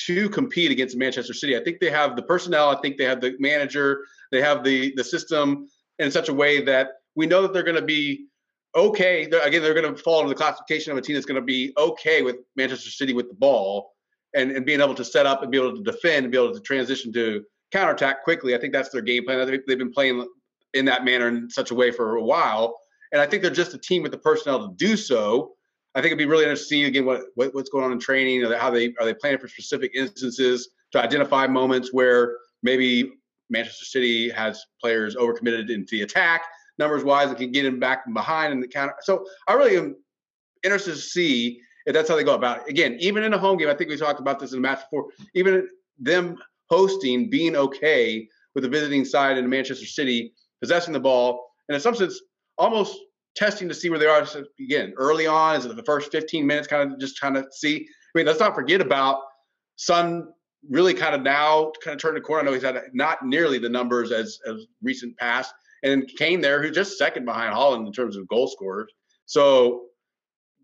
to 0.05 0.29
compete 0.29 0.71
against 0.71 0.95
Manchester 0.95 1.33
City. 1.33 1.57
I 1.57 1.63
think 1.63 1.79
they 1.79 1.89
have 1.89 2.15
the 2.15 2.21
personnel. 2.23 2.69
I 2.69 2.79
think 2.81 2.97
they 2.97 3.05
have 3.05 3.21
the 3.21 3.35
manager. 3.39 4.05
They 4.31 4.41
have 4.41 4.63
the 4.63 4.93
the 4.95 5.03
system 5.03 5.67
in 5.99 6.11
such 6.11 6.29
a 6.29 6.33
way 6.33 6.61
that 6.61 6.89
we 7.15 7.25
know 7.25 7.41
that 7.41 7.53
they're 7.53 7.63
going 7.63 7.75
to 7.75 7.81
be 7.81 8.27
okay. 8.75 9.25
They're, 9.25 9.41
again, 9.41 9.61
they're 9.61 9.73
going 9.73 9.93
to 9.93 10.01
fall 10.01 10.19
into 10.19 10.29
the 10.29 10.35
classification 10.35 10.91
of 10.91 10.97
a 10.97 11.01
team 11.01 11.15
that's 11.15 11.25
going 11.25 11.41
to 11.41 11.45
be 11.45 11.73
okay 11.77 12.21
with 12.21 12.37
Manchester 12.55 12.91
City 12.91 13.13
with 13.13 13.27
the 13.27 13.35
ball 13.35 13.91
and, 14.35 14.51
and 14.51 14.65
being 14.65 14.81
able 14.81 14.95
to 14.95 15.05
set 15.05 15.25
up 15.25 15.41
and 15.41 15.51
be 15.51 15.57
able 15.57 15.75
to 15.75 15.83
defend 15.83 16.25
and 16.25 16.31
be 16.31 16.37
able 16.37 16.53
to 16.53 16.59
transition 16.59 17.11
to 17.13 17.43
counterattack 17.71 18.23
quickly. 18.23 18.55
I 18.55 18.59
think 18.59 18.73
that's 18.73 18.89
their 18.89 19.01
game 19.01 19.25
plan. 19.25 19.45
They've 19.47 19.77
been 19.77 19.91
playing 19.91 20.27
in 20.73 20.85
that 20.85 21.03
manner 21.03 21.27
in 21.27 21.49
such 21.49 21.71
a 21.71 21.75
way 21.75 21.91
for 21.91 22.17
a 22.17 22.23
while. 22.23 22.77
And 23.11 23.21
I 23.21 23.25
think 23.25 23.41
they're 23.41 23.51
just 23.51 23.73
a 23.73 23.77
team 23.77 24.03
with 24.03 24.11
the 24.11 24.17
personnel 24.17 24.67
to 24.67 24.75
do 24.75 24.97
so. 24.97 25.53
I 25.97 26.01
think 26.01 26.11
it'd 26.11 26.19
be 26.19 26.25
really 26.25 26.43
interesting 26.43 26.83
again 26.83 27.05
what, 27.05 27.23
what 27.33 27.55
what's 27.55 27.71
going 27.71 27.83
on 27.83 27.91
in 27.91 27.99
training, 27.99 28.43
how 28.51 28.69
they 28.69 28.93
are 28.99 29.05
they 29.05 29.15
planning 29.15 29.39
for 29.39 29.47
specific 29.47 29.95
instances 29.95 30.69
to 30.91 31.01
identify 31.01 31.47
moments 31.47 31.91
where 31.91 32.37
maybe 32.61 33.13
Manchester 33.49 33.85
City 33.85 34.29
has 34.29 34.63
players 34.79 35.15
overcommitted 35.15 35.71
into 35.71 35.97
the 35.97 36.03
attack 36.03 36.43
numbers 36.77 37.03
wise 37.03 37.29
and 37.29 37.37
can 37.37 37.51
get 37.51 37.65
him 37.65 37.79
back 37.79 38.03
from 38.03 38.13
behind 38.13 38.53
in 38.53 38.59
the 38.59 38.67
counter. 38.67 38.93
So 39.01 39.25
I 39.47 39.53
really 39.53 39.75
am 39.75 39.95
interested 40.63 40.93
to 40.93 41.01
see 41.01 41.59
if 41.87 41.95
that's 41.95 42.07
how 42.07 42.15
they 42.15 42.23
go 42.23 42.35
about 42.35 42.59
it. 42.59 42.69
Again, 42.69 42.97
even 42.99 43.23
in 43.23 43.33
a 43.33 43.37
home 43.39 43.57
game, 43.57 43.67
I 43.67 43.73
think 43.73 43.89
we 43.89 43.97
talked 43.97 44.19
about 44.19 44.37
this 44.37 44.51
in 44.51 44.57
the 44.57 44.61
match 44.61 44.81
before. 44.81 45.07
Even 45.33 45.67
them 45.97 46.37
hosting, 46.69 47.27
being 47.27 47.55
okay 47.55 48.29
with 48.53 48.63
the 48.63 48.69
visiting 48.69 49.03
side 49.03 49.39
in 49.39 49.49
Manchester 49.49 49.87
City 49.87 50.33
possessing 50.61 50.93
the 50.93 50.99
ball, 50.99 51.49
and 51.67 51.75
in 51.75 51.81
some 51.81 51.95
sense, 51.95 52.21
almost 52.59 52.99
testing 53.37 53.69
to 53.69 53.73
see 53.73 53.89
where 53.89 53.99
they 53.99 54.07
are. 54.07 54.27
Again, 54.59 54.93
early 54.97 55.27
on, 55.27 55.55
is 55.55 55.65
it 55.65 55.75
the 55.75 55.83
first 55.83 56.11
15 56.11 56.45
minutes, 56.45 56.67
kind 56.67 56.91
of 56.91 56.99
just 56.99 57.15
trying 57.15 57.35
to 57.35 57.45
see. 57.51 57.87
I 58.15 58.17
mean, 58.17 58.25
let's 58.25 58.39
not 58.39 58.55
forget 58.55 58.81
about 58.81 59.21
Son 59.77 60.27
really 60.69 60.93
kind 60.93 61.15
of 61.15 61.21
now 61.21 61.71
kind 61.83 61.93
of 61.95 62.01
turned 62.01 62.17
the 62.17 62.21
corner. 62.21 62.41
I 62.41 62.45
know 62.45 62.53
he's 62.53 62.63
had 62.63 62.81
not 62.93 63.25
nearly 63.25 63.59
the 63.59 63.69
numbers 63.69 64.11
as 64.11 64.39
as 64.47 64.65
recent 64.81 65.15
past, 65.17 65.53
and 65.83 66.09
Kane 66.17 66.41
there, 66.41 66.61
who's 66.61 66.75
just 66.75 66.97
second 66.97 67.25
behind 67.25 67.55
Haaland 67.55 67.85
in 67.85 67.93
terms 67.93 68.17
of 68.17 68.27
goal 68.27 68.47
scorers. 68.47 68.91
So 69.25 69.83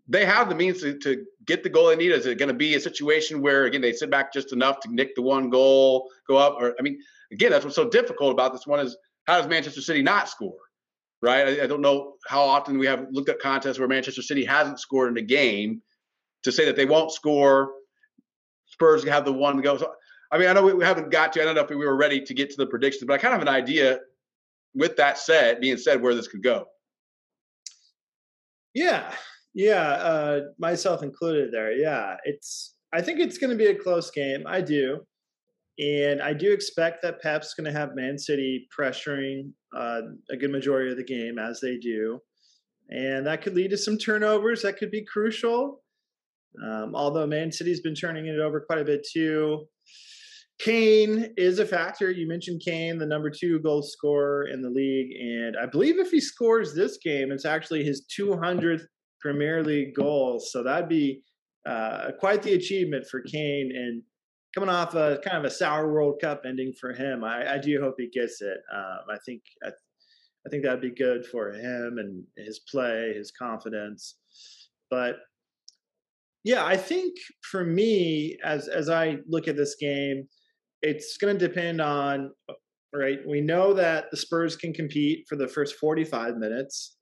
they 0.08 0.26
have 0.26 0.48
the 0.48 0.54
means 0.54 0.80
to, 0.82 0.98
to 0.98 1.24
get 1.46 1.62
the 1.62 1.70
goal 1.70 1.86
they 1.86 1.96
need. 1.96 2.12
Is 2.12 2.26
it 2.26 2.38
going 2.38 2.48
to 2.48 2.54
be 2.54 2.74
a 2.74 2.80
situation 2.80 3.40
where 3.40 3.64
again 3.64 3.80
they 3.80 3.92
sit 3.92 4.10
back 4.10 4.32
just 4.32 4.52
enough 4.52 4.80
to 4.80 4.92
nick 4.92 5.14
the 5.14 5.22
one 5.22 5.48
goal, 5.48 6.10
go 6.28 6.36
up? 6.36 6.56
Or 6.58 6.74
I 6.78 6.82
mean, 6.82 6.98
again, 7.32 7.50
that's 7.50 7.64
what's 7.64 7.76
so 7.76 7.88
difficult 7.88 8.32
about 8.32 8.52
this 8.52 8.66
one 8.66 8.80
is 8.80 8.96
how 9.26 9.38
does 9.38 9.48
Manchester 9.48 9.80
City 9.80 10.02
not 10.02 10.28
score? 10.28 10.56
Right? 11.24 11.60
I, 11.60 11.64
I 11.64 11.66
don't 11.66 11.80
know 11.80 12.14
how 12.28 12.42
often 12.42 12.78
we 12.78 12.86
have 12.86 13.06
looked 13.10 13.28
at 13.28 13.40
contests 13.40 13.78
where 13.78 13.88
Manchester 13.88 14.22
City 14.22 14.44
hasn't 14.44 14.78
scored 14.78 15.10
in 15.10 15.16
a 15.16 15.26
game 15.26 15.82
to 16.44 16.52
say 16.52 16.64
that 16.66 16.76
they 16.76 16.86
won't 16.86 17.10
score. 17.10 17.72
Spurs 18.66 19.04
have 19.04 19.24
the 19.24 19.32
one 19.32 19.56
to 19.56 19.62
go. 19.62 19.76
So 19.76 19.92
I 20.30 20.38
mean, 20.38 20.48
I 20.48 20.52
know 20.52 20.62
we, 20.62 20.74
we 20.74 20.84
haven't 20.84 21.10
got 21.10 21.32
to. 21.34 21.42
I 21.42 21.44
don't 21.44 21.54
know 21.54 21.62
if 21.62 21.70
we 21.70 21.76
were 21.76 21.96
ready 21.96 22.20
to 22.20 22.34
get 22.34 22.50
to 22.50 22.56
the 22.56 22.66
predictions, 22.66 23.04
but 23.06 23.14
I 23.14 23.18
kind 23.18 23.34
of 23.34 23.40
have 23.40 23.48
an 23.48 23.54
idea. 23.54 24.00
With 24.76 24.96
that 24.96 25.18
said, 25.18 25.60
being 25.60 25.76
said, 25.76 26.02
where 26.02 26.16
this 26.16 26.26
could 26.26 26.42
go. 26.42 26.66
Yeah, 28.74 29.14
yeah, 29.54 29.92
uh, 29.92 30.40
myself 30.58 31.04
included 31.04 31.52
there. 31.52 31.72
Yeah, 31.72 32.16
it's. 32.24 32.74
I 32.92 33.00
think 33.00 33.20
it's 33.20 33.38
going 33.38 33.50
to 33.50 33.56
be 33.56 33.66
a 33.66 33.74
close 33.74 34.10
game. 34.10 34.44
I 34.46 34.60
do, 34.60 35.06
and 35.78 36.22
I 36.22 36.32
do 36.32 36.52
expect 36.52 37.02
that 37.02 37.20
Pep's 37.20 37.54
going 37.54 37.72
to 37.72 37.78
have 37.78 37.94
Man 37.94 38.18
City 38.18 38.68
pressuring 38.76 39.50
uh, 39.76 40.02
a 40.30 40.36
good 40.36 40.50
majority 40.50 40.90
of 40.90 40.96
the 40.96 41.04
game 41.04 41.38
as 41.38 41.60
they 41.60 41.76
do, 41.76 42.20
and 42.90 43.26
that 43.26 43.42
could 43.42 43.54
lead 43.54 43.70
to 43.70 43.78
some 43.78 43.98
turnovers. 43.98 44.62
That 44.62 44.76
could 44.76 44.90
be 44.90 45.04
crucial. 45.04 45.80
Um, 46.62 46.94
although 46.94 47.26
Man 47.26 47.50
City's 47.50 47.80
been 47.80 47.94
turning 47.94 48.26
it 48.26 48.38
over 48.38 48.60
quite 48.60 48.78
a 48.78 48.84
bit 48.84 49.06
too. 49.10 49.66
Kane 50.60 51.32
is 51.36 51.58
a 51.58 51.66
factor. 51.66 52.10
You 52.10 52.28
mentioned 52.28 52.62
Kane, 52.64 52.98
the 52.98 53.06
number 53.06 53.28
two 53.28 53.58
goal 53.60 53.82
scorer 53.82 54.46
in 54.46 54.62
the 54.62 54.70
league. 54.70 55.10
And 55.20 55.56
I 55.60 55.66
believe 55.66 55.98
if 55.98 56.10
he 56.10 56.20
scores 56.20 56.74
this 56.74 56.98
game, 56.98 57.32
it's 57.32 57.44
actually 57.44 57.84
his 57.84 58.06
200th 58.18 58.84
Premier 59.20 59.64
League 59.64 59.94
goal. 59.94 60.38
So 60.38 60.62
that'd 60.62 60.88
be 60.88 61.22
uh, 61.66 62.12
quite 62.20 62.42
the 62.42 62.54
achievement 62.54 63.06
for 63.10 63.20
Kane. 63.22 63.72
And 63.74 64.02
coming 64.54 64.70
off 64.70 64.94
a 64.94 65.18
kind 65.24 65.38
of 65.38 65.44
a 65.44 65.50
sour 65.50 65.92
World 65.92 66.20
Cup 66.20 66.42
ending 66.46 66.72
for 66.80 66.92
him, 66.92 67.24
I, 67.24 67.54
I 67.54 67.58
do 67.58 67.80
hope 67.80 67.94
he 67.98 68.08
gets 68.08 68.40
it. 68.40 68.58
Um, 68.74 69.00
I 69.10 69.16
think 69.26 69.42
I, 69.64 69.68
I 69.68 70.50
think 70.50 70.62
that'd 70.62 70.80
be 70.80 70.94
good 70.94 71.26
for 71.26 71.52
him 71.52 71.98
and 71.98 72.24
his 72.36 72.60
play, 72.70 73.14
his 73.16 73.30
confidence. 73.30 74.16
But 74.90 75.16
yeah, 76.44 76.64
I 76.64 76.76
think 76.76 77.14
for 77.50 77.64
me, 77.64 78.36
as 78.44 78.68
as 78.68 78.88
I 78.88 79.18
look 79.28 79.48
at 79.48 79.56
this 79.56 79.76
game, 79.80 80.28
it's 80.82 81.16
going 81.16 81.38
to 81.38 81.48
depend 81.48 81.80
on 81.80 82.30
right. 82.94 83.18
We 83.26 83.40
know 83.40 83.72
that 83.74 84.10
the 84.10 84.16
Spurs 84.16 84.56
can 84.56 84.72
compete 84.72 85.24
for 85.28 85.36
the 85.36 85.48
first 85.48 85.76
forty 85.76 86.04
five 86.04 86.36
minutes 86.36 86.96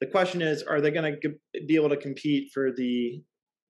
the 0.00 0.06
question 0.06 0.42
is, 0.42 0.62
are 0.62 0.80
they 0.80 0.90
going 0.90 1.16
to 1.22 1.34
be 1.66 1.76
able 1.76 1.88
to 1.88 1.96
compete 1.96 2.50
for 2.52 2.70
the. 2.72 3.22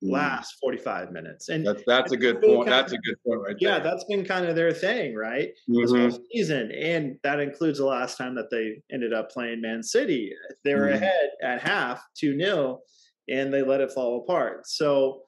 Last 0.02 0.56
45 0.60 1.12
minutes? 1.12 1.48
And 1.48 1.66
that's, 1.66 1.82
that's 1.86 2.12
a 2.12 2.16
good 2.16 2.40
point. 2.40 2.68
That's 2.68 2.92
of, 2.92 2.98
a 2.98 3.02
good 3.02 3.16
point 3.26 3.40
right 3.40 3.56
Yeah, 3.58 3.78
there. 3.78 3.84
that's 3.84 4.04
been 4.04 4.24
kind 4.24 4.46
of 4.46 4.56
their 4.56 4.72
thing, 4.72 5.14
right? 5.14 5.48
Mm-hmm. 5.68 5.80
This 5.80 5.90
whole 5.90 6.22
season. 6.32 6.70
And 6.72 7.16
that 7.22 7.40
includes 7.40 7.78
the 7.78 7.86
last 7.86 8.18
time 8.18 8.34
that 8.34 8.50
they 8.50 8.82
ended 8.92 9.12
up 9.12 9.30
playing 9.30 9.60
Man 9.60 9.82
City. 9.82 10.32
They 10.64 10.74
were 10.74 10.86
mm-hmm. 10.86 11.02
ahead 11.02 11.30
at 11.42 11.60
half, 11.60 12.02
2 12.18 12.38
0, 12.38 12.80
and 13.28 13.52
they 13.52 13.62
let 13.62 13.80
it 13.80 13.92
fall 13.92 14.22
apart. 14.22 14.66
So 14.66 15.22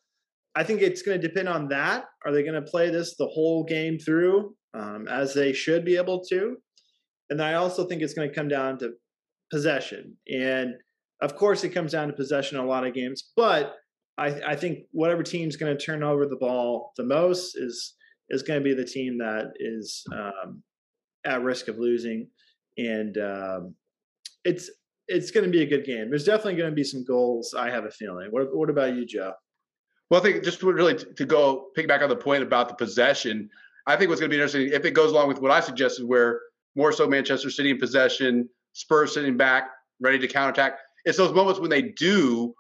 I 0.55 0.65
think 0.65 0.83
it's 0.83 1.03
going 1.03 1.21
to 1.21 1.27
depend 1.27 1.49
on 1.49 1.69
that. 1.69 2.07
Are 2.25 2.33
they 2.33 2.43
going 2.43 2.63
to 2.63 2.71
play 2.71 2.91
this 2.91 3.17
the 3.17 3.27
whole 3.27 3.65
game 3.65 3.99
through 3.99 4.55
um, 4.75 5.07
as 5.09 5.35
they 5.35 5.53
should 5.53 5.85
be 5.85 5.97
able 5.97 6.25
to? 6.25 6.57
And 7.31 7.43
I 7.43 7.55
also 7.55 7.87
think 7.87 8.03
it's 8.03 8.15
going 8.15 8.29
to 8.29 8.35
come 8.35 8.49
down 8.49 8.79
to 8.79 8.93
possession. 9.51 10.17
And 10.33 10.75
of 11.21 11.37
course, 11.37 11.65
it 11.65 11.71
comes 11.71 11.93
down 11.93 12.09
to 12.09 12.15
possession 12.15 12.59
in 12.59 12.65
a 12.65 12.69
lot 12.69 12.87
of 12.87 12.95
games, 12.95 13.31
but 13.37 13.75
I, 14.19 14.27
I 14.49 14.57
think 14.57 14.81
whatever 14.93 15.23
team's 15.23 15.57
going 15.57 15.77
to 15.77 15.83
turn 15.83 16.03
over 16.03 16.27
the 16.27 16.37
ball 16.37 16.93
the 16.97 17.05
most 17.05 17.57
is 17.57 17.95
is 18.31 18.43
going 18.43 18.61
to 18.61 18.65
be 18.65 18.75
the 18.75 18.85
team 18.85 19.17
that 19.19 19.53
is 19.59 20.05
um, 20.13 20.63
at 21.25 21.43
risk 21.43 21.69
of 21.69 21.79
losing, 21.79 22.29
and 22.77 23.17
um, 23.19 23.75
it's 24.45 24.71
it's 25.07 25.31
going 25.31 25.47
to 25.47 25.51
be 25.51 25.63
a 25.63 25.67
good 25.67 25.85
game. 25.85 26.11
There's 26.11 26.25
definitely 26.25 26.57
going 26.57 26.71
to 26.71 26.75
be 26.75 26.85
some 26.85 27.05
goals. 27.05 27.55
I 27.57 27.71
have 27.71 27.85
a 27.85 27.91
feeling. 27.91 28.29
What 28.31 28.55
What 28.55 28.71
about 28.71 28.95
you, 28.95 29.07
Joe? 29.07 29.33
Well, 30.11 30.21
I 30.21 30.25
think 30.25 30.43
just 30.43 30.63
really 30.63 30.95
to 30.97 31.25
go 31.25 31.69
piggyback 31.77 32.03
on 32.03 32.09
the 32.09 32.17
point 32.17 32.43
about 32.43 32.69
the 32.69 32.75
possession, 32.75 33.49
I 33.87 33.97
think 33.97 34.09
what's 34.09 34.21
going 34.21 34.31
to 34.31 34.37
be 34.37 34.41
interesting 34.41 34.71
if 34.73 34.85
it 34.85 34.93
goes 34.93 35.13
along 35.13 35.29
with 35.29 35.41
what 35.41 35.51
I 35.51 35.61
suggested, 35.61 36.07
where 36.07 36.41
more 36.77 36.93
so 36.93 37.07
Manchester 37.07 37.51
City 37.51 37.71
in 37.71 37.79
possession, 37.79 38.49
Spurs 38.73 39.15
sitting 39.15 39.37
back, 39.37 39.71
ready 40.01 40.19
to 40.19 40.29
counterattack 40.29 40.79
it's 41.05 41.19
those 41.19 41.33
moments 41.33 41.59
when 41.59 41.71
they 41.71 41.83
do 41.83 42.55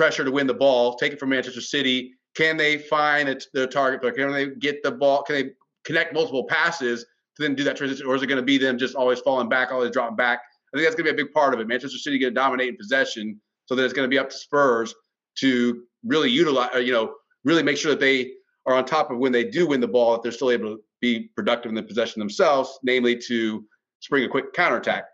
pressure 0.00 0.24
to 0.24 0.30
win 0.30 0.46
the 0.46 0.54
ball, 0.54 0.94
take 0.94 1.12
it 1.12 1.20
from 1.20 1.28
Manchester 1.28 1.60
City. 1.60 2.14
Can 2.34 2.56
they 2.56 2.78
find 2.78 3.28
a, 3.28 3.36
the 3.52 3.66
target? 3.66 4.00
But 4.00 4.14
can 4.14 4.32
they 4.32 4.46
get 4.46 4.82
the 4.82 4.90
ball? 4.90 5.22
Can 5.24 5.34
they 5.34 5.50
connect 5.84 6.14
multiple 6.14 6.44
passes 6.44 7.04
to 7.36 7.42
then 7.42 7.54
do 7.54 7.64
that 7.64 7.76
transition, 7.76 8.06
or 8.06 8.14
is 8.14 8.22
it 8.22 8.26
going 8.26 8.40
to 8.40 8.42
be 8.42 8.56
them 8.56 8.78
just 8.78 8.94
always 8.94 9.20
falling 9.20 9.50
back, 9.50 9.70
always 9.70 9.90
dropping 9.90 10.16
back? 10.16 10.40
I 10.72 10.78
think 10.78 10.86
that's 10.86 10.96
going 10.96 11.06
to 11.06 11.12
be 11.12 11.20
a 11.20 11.26
big 11.26 11.34
part 11.34 11.52
of 11.52 11.60
it. 11.60 11.68
Manchester 11.68 11.98
City 11.98 12.18
going 12.18 12.32
to 12.32 12.40
dominate 12.40 12.70
in 12.70 12.76
possession, 12.78 13.38
so 13.66 13.74
that 13.74 13.84
it's 13.84 13.92
going 13.92 14.06
to 14.06 14.08
be 14.08 14.18
up 14.18 14.30
to 14.30 14.36
Spurs 14.38 14.94
to 15.40 15.82
really 16.06 16.30
utilize, 16.30 16.70
you 16.82 16.92
know, 16.92 17.12
really 17.44 17.62
make 17.62 17.76
sure 17.76 17.90
that 17.90 18.00
they 18.00 18.32
are 18.64 18.76
on 18.76 18.86
top 18.86 19.10
of 19.10 19.18
when 19.18 19.32
they 19.32 19.44
do 19.44 19.66
win 19.66 19.80
the 19.80 19.88
ball, 19.88 20.12
that 20.12 20.22
they're 20.22 20.32
still 20.32 20.50
able 20.50 20.76
to 20.76 20.82
be 21.02 21.28
productive 21.36 21.68
in 21.68 21.74
the 21.74 21.82
possession 21.82 22.20
themselves, 22.20 22.78
namely 22.82 23.18
to 23.26 23.66
spring 23.98 24.24
a 24.24 24.28
quick 24.28 24.54
counterattack. 24.54 25.04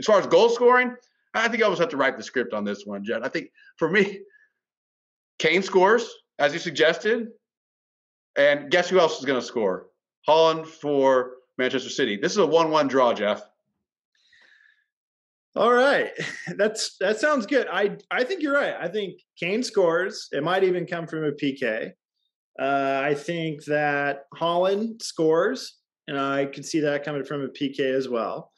As 0.00 0.06
far 0.06 0.18
as 0.18 0.26
goal 0.26 0.48
scoring, 0.48 0.96
I 1.34 1.48
think 1.48 1.62
I 1.62 1.64
almost 1.64 1.80
have 1.80 1.90
to 1.90 1.96
write 1.96 2.16
the 2.16 2.22
script 2.22 2.54
on 2.54 2.64
this 2.64 2.84
one, 2.84 3.04
Jeff. 3.04 3.22
I 3.22 3.28
think 3.28 3.50
for 3.76 3.88
me, 3.88 4.20
Kane 5.38 5.62
scores, 5.62 6.10
as 6.38 6.52
you 6.52 6.58
suggested. 6.58 7.28
And 8.36 8.70
guess 8.70 8.88
who 8.88 9.00
else 9.00 9.18
is 9.18 9.24
going 9.24 9.40
to 9.40 9.44
score? 9.44 9.86
Haaland 10.28 10.66
for 10.66 11.32
Manchester 11.58 11.90
City. 11.90 12.16
This 12.16 12.32
is 12.32 12.38
a 12.38 12.46
1 12.46 12.70
1 12.70 12.88
draw, 12.88 13.12
Jeff. 13.12 13.42
All 15.56 15.72
right. 15.72 16.10
That's 16.56 16.96
that 16.98 17.18
sounds 17.18 17.46
good. 17.46 17.66
I 17.70 17.96
I 18.10 18.22
think 18.24 18.42
you're 18.42 18.54
right. 18.54 18.74
I 18.80 18.88
think 18.88 19.20
Kane 19.38 19.62
scores. 19.62 20.28
It 20.30 20.44
might 20.44 20.62
even 20.62 20.86
come 20.86 21.06
from 21.06 21.24
a 21.24 21.32
PK. 21.32 21.92
Uh, 22.60 23.00
I 23.04 23.14
think 23.14 23.64
that 23.64 24.24
Haaland 24.34 25.02
scores, 25.02 25.78
and 26.06 26.18
I 26.18 26.46
could 26.46 26.64
see 26.64 26.80
that 26.80 27.04
coming 27.04 27.24
from 27.24 27.42
a 27.42 27.48
PK 27.48 27.80
as 27.80 28.08
well 28.08 28.52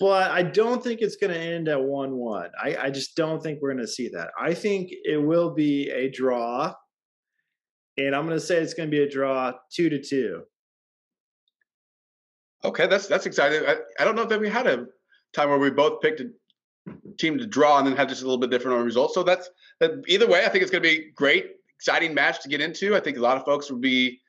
but 0.00 0.30
I 0.30 0.42
don't 0.42 0.82
think 0.82 1.02
it's 1.02 1.16
going 1.16 1.32
to 1.32 1.38
end 1.38 1.68
at 1.68 1.80
1 1.80 2.16
1. 2.16 2.50
I, 2.60 2.76
I 2.76 2.90
just 2.90 3.14
don't 3.14 3.42
think 3.42 3.60
we're 3.60 3.74
going 3.74 3.84
to 3.84 3.92
see 3.92 4.08
that. 4.08 4.30
I 4.40 4.54
think 4.54 4.90
it 4.90 5.18
will 5.18 5.50
be 5.50 5.90
a 5.90 6.10
draw. 6.10 6.74
And 7.98 8.16
I'm 8.16 8.24
going 8.26 8.38
to 8.38 8.44
say 8.44 8.56
it's 8.56 8.72
going 8.72 8.90
to 8.90 8.90
be 8.90 9.02
a 9.02 9.10
draw 9.10 9.52
2 9.72 9.90
to 9.90 10.02
2. 10.02 10.42
Okay, 12.64 12.86
that's 12.86 13.06
that's 13.06 13.26
exciting. 13.26 13.62
I, 13.66 13.76
I 13.98 14.04
don't 14.04 14.16
know 14.16 14.24
that 14.24 14.40
we 14.40 14.48
had 14.48 14.66
a 14.66 14.86
time 15.34 15.48
where 15.48 15.58
we 15.58 15.70
both 15.70 16.00
picked 16.00 16.20
a 16.20 16.30
team 17.18 17.38
to 17.38 17.46
draw 17.46 17.78
and 17.78 17.86
then 17.86 17.96
had 17.96 18.08
just 18.08 18.22
a 18.22 18.24
little 18.24 18.38
bit 18.38 18.50
different 18.50 18.82
results. 18.84 19.14
So 19.14 19.22
that's 19.22 19.50
that, 19.80 19.92
either 20.08 20.26
way, 20.26 20.44
I 20.44 20.48
think 20.48 20.62
it's 20.62 20.70
going 20.70 20.82
to 20.82 20.88
be 20.88 21.10
great, 21.14 21.52
exciting 21.76 22.14
match 22.14 22.42
to 22.42 22.48
get 22.48 22.60
into. 22.60 22.96
I 22.96 23.00
think 23.00 23.16
a 23.16 23.20
lot 23.20 23.36
of 23.36 23.44
folks 23.44 23.70
would 23.70 23.80
be 23.80 24.20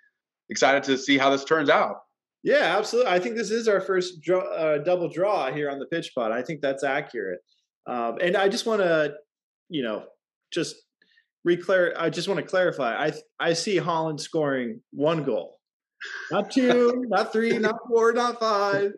excited 0.49 0.83
to 0.83 0.97
see 0.97 1.17
how 1.17 1.29
this 1.29 1.45
turns 1.45 1.69
out. 1.69 1.97
Yeah, 2.43 2.77
absolutely. 2.77 3.11
I 3.11 3.19
think 3.19 3.35
this 3.35 3.51
is 3.51 3.67
our 3.67 3.81
first 3.81 4.21
draw, 4.21 4.41
uh, 4.41 4.79
double 4.79 5.09
draw 5.09 5.51
here 5.51 5.69
on 5.69 5.79
the 5.79 5.85
pitch 5.85 6.11
pod. 6.15 6.31
I 6.31 6.41
think 6.41 6.61
that's 6.61 6.83
accurate. 6.83 7.39
Um, 7.85 8.17
and 8.21 8.35
I 8.35 8.49
just 8.49 8.65
want 8.65 8.81
to, 8.81 9.13
you 9.69 9.83
know, 9.83 10.05
just 10.51 10.75
reclar. 11.47 11.93
I 11.97 12.09
just 12.09 12.27
want 12.27 12.39
to 12.39 12.45
clarify. 12.45 12.95
I 12.95 13.13
I 13.39 13.53
see 13.53 13.77
Haaland 13.77 14.19
scoring 14.19 14.81
one 14.91 15.23
goal, 15.23 15.59
not 16.31 16.51
two, 16.51 17.05
not 17.07 17.31
three, 17.31 17.57
not 17.57 17.75
four, 17.87 18.11
not 18.13 18.39
five. 18.39 18.91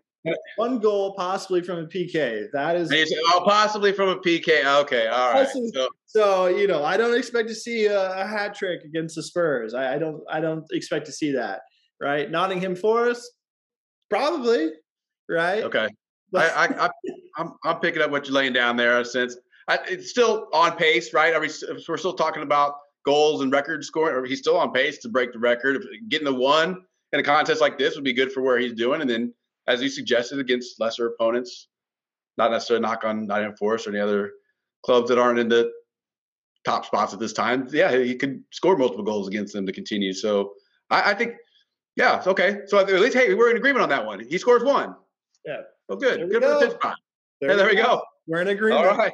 one 0.56 0.80
goal, 0.80 1.14
possibly 1.16 1.62
from 1.62 1.80
a 1.80 1.86
PK. 1.86 2.48
That 2.54 2.78
is 2.78 2.90
oh, 3.28 3.44
possibly 3.46 3.92
from 3.92 4.10
a 4.10 4.16
PK. 4.16 4.64
Okay, 4.82 5.08
all 5.08 5.34
right. 5.34 5.48
So, 5.74 5.88
so, 6.06 6.48
you 6.48 6.66
know, 6.66 6.84
I 6.84 6.96
don't 6.96 7.18
expect 7.18 7.50
to 7.50 7.56
see 7.56 7.88
a, 7.88 8.22
a 8.22 8.26
hat 8.26 8.56
trick 8.56 8.84
against 8.84 9.16
the 9.16 9.24
Spurs. 9.24 9.74
I, 9.74 9.96
I, 9.96 9.98
don't. 9.98 10.24
I 10.30 10.40
don't 10.40 10.66
expect 10.72 11.06
to 11.08 11.12
see 11.12 11.32
that. 11.34 11.62
Right, 12.04 12.30
Nottingham 12.30 12.76
Forest, 12.76 13.32
probably. 14.10 14.72
Right. 15.30 15.64
Okay. 15.64 15.88
I, 16.36 16.50
I, 16.50 16.86
I, 16.86 16.90
I'm, 17.38 17.54
I'm 17.64 17.80
picking 17.80 18.02
up 18.02 18.12
what 18.12 18.28
you're 18.28 18.36
laying 18.36 18.54
down 18.54 18.76
there. 18.76 19.04
Since 19.04 19.38
I, 19.68 19.80
it's 19.88 20.10
still 20.10 20.50
on 20.54 20.76
pace, 20.76 21.14
right? 21.14 21.34
Are 21.34 21.40
we? 21.40 21.50
We're 21.88 21.98
still 21.98 22.14
talking 22.14 22.44
about 22.44 22.76
goals 23.06 23.42
and 23.42 23.52
record 23.52 23.86
scoring. 23.86 24.16
Or 24.16 24.26
he's 24.26 24.40
still 24.40 24.58
on 24.58 24.74
pace 24.74 24.98
to 25.00 25.10
break 25.10 25.32
the 25.32 25.40
record. 25.40 25.86
Getting 26.10 26.26
the 26.26 26.34
one 26.34 26.84
in 27.14 27.20
a 27.20 27.24
contest 27.24 27.62
like 27.62 27.78
this 27.78 27.96
would 27.96 28.04
be 28.04 28.14
good 28.14 28.32
for 28.32 28.42
where 28.42 28.60
he's 28.60 28.74
doing, 28.74 29.02
and 29.02 29.10
then 29.10 29.34
as 29.68 29.82
you 29.82 29.90
suggested, 29.90 30.40
against 30.40 30.80
lesser 30.80 31.08
opponents. 31.08 31.70
Not 32.36 32.50
necessarily 32.50 32.82
knock 32.82 33.04
on 33.04 33.28
Nottingham 33.28 33.56
Forest 33.56 33.86
or 33.86 33.92
any 33.92 34.00
other 34.00 34.32
clubs 34.84 35.08
that 35.10 35.20
aren't 35.20 35.38
in 35.38 35.50
the 35.50 35.72
top 36.66 36.84
spots 36.84 37.14
at 37.14 37.20
this 37.20 37.32
time. 37.32 37.68
Yeah, 37.72 37.96
he 37.96 38.16
could 38.16 38.44
score 38.52 38.76
multiple 38.76 39.06
goals 39.06 39.28
against 39.28 39.54
them 39.54 39.68
to 39.68 39.72
continue. 39.72 40.14
So 40.14 40.54
I, 40.90 41.12
I 41.12 41.14
think, 41.14 41.36
yeah, 41.96 42.24
okay. 42.26 42.60
So 42.68 42.80
at 42.80 42.90
least, 42.90 43.16
hey, 43.16 43.34
we're 43.34 43.52
in 43.52 43.58
agreement 43.58 43.84
on 43.84 43.90
that 43.90 44.06
one. 44.06 44.20
He 44.20 44.38
scores 44.38 44.64
one. 44.64 44.96
Yeah. 45.46 45.62
Oh, 45.90 45.96
good. 45.96 46.30
Good 46.30 46.42
go. 46.42 46.60
for 46.60 46.66
the 46.66 46.72
pitch 46.72 46.80
pod. 46.80 46.96
There, 47.42 47.56
there 47.56 47.68
we 47.68 47.76
go. 47.76 47.84
go. 47.84 48.02
We're 48.28 48.42
in 48.42 48.48
agreement. 48.48 48.86
All 48.86 48.98
right. 48.98 49.14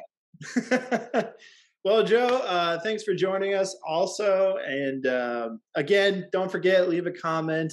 well, 1.84 2.04
Joe, 2.04 2.42
uh, 2.46 2.80
thanks 2.80 3.02
for 3.02 3.14
joining 3.14 3.54
us 3.54 3.76
also. 3.86 4.58
And 4.64 5.06
uh, 5.06 5.50
again, 5.74 6.28
don't 6.32 6.50
forget, 6.50 6.88
leave 6.88 7.06
a 7.06 7.12
comment 7.12 7.72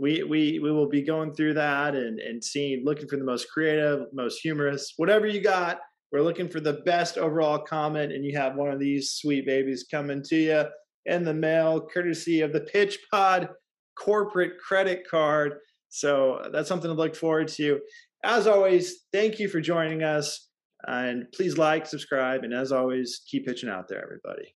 we 0.00 0.22
we 0.22 0.58
we 0.58 0.72
will 0.72 0.88
be 0.88 1.02
going 1.02 1.32
through 1.32 1.54
that 1.54 1.94
and 1.94 2.18
and 2.18 2.42
seeing 2.42 2.84
looking 2.84 3.06
for 3.06 3.16
the 3.16 3.24
most 3.24 3.50
creative 3.50 4.06
most 4.12 4.40
humorous 4.40 4.94
whatever 4.96 5.26
you 5.26 5.40
got 5.40 5.78
we're 6.10 6.22
looking 6.22 6.48
for 6.48 6.58
the 6.58 6.80
best 6.84 7.18
overall 7.18 7.58
comment 7.58 8.10
and 8.10 8.24
you 8.24 8.36
have 8.36 8.56
one 8.56 8.70
of 8.70 8.80
these 8.80 9.12
sweet 9.12 9.46
babies 9.46 9.86
coming 9.90 10.22
to 10.22 10.36
you 10.36 10.64
in 11.06 11.22
the 11.22 11.34
mail 11.34 11.86
courtesy 11.92 12.40
of 12.40 12.52
the 12.52 12.60
pitch 12.60 12.98
pod 13.10 13.48
corporate 14.00 14.58
credit 14.58 15.06
card. 15.08 15.54
So 15.88 16.34
uh, 16.34 16.48
that's 16.50 16.68
something 16.68 16.88
to 16.88 16.94
look 16.94 17.14
forward 17.14 17.48
to. 17.48 17.80
As 18.24 18.46
always 18.46 19.04
thank 19.12 19.38
you 19.38 19.48
for 19.48 19.60
joining 19.60 20.02
us 20.02 20.48
and 20.86 21.26
please 21.34 21.58
like 21.58 21.86
subscribe 21.86 22.44
and 22.44 22.54
as 22.54 22.72
always 22.72 23.22
keep 23.30 23.46
pitching 23.46 23.68
out 23.68 23.88
there 23.88 24.02
everybody. 24.02 24.54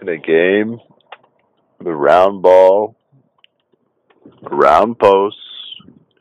In 0.00 0.08
a 0.08 0.16
game 0.16 0.80
the 1.82 1.92
round 1.92 2.42
ball, 2.42 2.94
round 4.42 4.98
posts, 4.98 5.38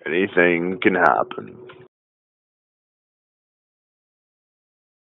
anything 0.05 0.79
can 0.81 0.95
happen. 0.95 1.68